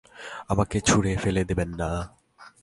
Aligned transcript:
আমাকে 0.47 0.77
ছুড়ে 0.81 1.11
ফেলে 1.17 1.41
দেবেন 1.43 1.69
না। 1.75 1.89